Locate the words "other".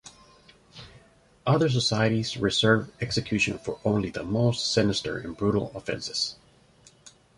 1.45-1.69